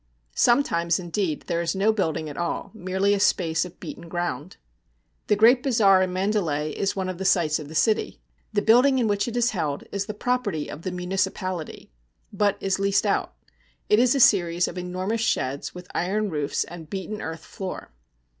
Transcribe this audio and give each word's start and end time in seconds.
Sometimes, 0.33 0.97
indeed, 0.97 1.43
there 1.43 1.61
is 1.61 1.75
no 1.75 1.93
building 1.93 2.27
at 2.27 2.35
all, 2.35 2.71
merely 2.73 3.13
a 3.13 3.19
space 3.19 3.65
of 3.65 3.79
beaten 3.79 4.09
ground. 4.09 4.57
The 5.27 5.35
great 5.35 5.61
bazaar 5.61 6.01
in 6.01 6.11
Mandalay 6.11 6.71
is 6.71 6.95
one 6.95 7.07
of 7.07 7.19
the 7.19 7.23
sights 7.23 7.59
of 7.59 7.67
the 7.67 7.75
city. 7.75 8.19
The 8.51 8.63
building 8.63 8.97
in 8.97 9.07
which 9.07 9.27
it 9.27 9.37
is 9.37 9.51
held 9.51 9.83
is 9.91 10.07
the 10.07 10.15
property 10.15 10.71
of 10.71 10.81
the 10.81 10.89
municipality, 10.91 11.91
but 12.33 12.57
is 12.59 12.79
leased 12.79 13.05
out. 13.05 13.35
It 13.89 13.99
is 13.99 14.15
a 14.15 14.19
series 14.19 14.67
of 14.67 14.75
enormous 14.75 15.21
sheds, 15.21 15.75
with 15.75 15.87
iron 15.93 16.31
roofs 16.31 16.63
and 16.63 16.89
beaten 16.89 17.21
earth 17.21 17.45
floor. 17.45 17.91